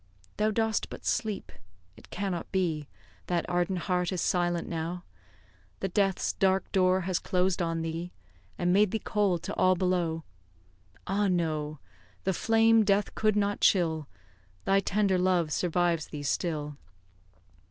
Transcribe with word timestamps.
Thou 0.37 0.49
dost 0.49 0.89
but 0.89 1.05
sleep! 1.05 1.51
It 1.95 2.09
cannot 2.09 2.51
be 2.51 2.87
That 3.27 3.47
ardent 3.47 3.81
heart 3.81 4.11
is 4.11 4.19
silent 4.19 4.67
now 4.67 5.03
That 5.79 5.93
death's 5.93 6.33
dark 6.33 6.71
door 6.71 7.01
has 7.01 7.19
closed 7.19 7.61
on 7.61 7.83
thee; 7.83 8.11
And 8.57 8.73
made 8.73 8.89
thee 8.89 8.97
cold 8.97 9.43
to 9.43 9.53
all 9.57 9.75
below. 9.75 10.23
Ah, 11.05 11.27
no! 11.27 11.77
the 12.23 12.33
flame 12.33 12.83
death 12.83 13.13
could 13.13 13.35
not 13.35 13.61
chill, 13.61 14.07
Thy 14.65 14.79
tender 14.79 15.19
love 15.19 15.51
survives 15.53 16.07
thee 16.07 16.23
still. 16.23 16.77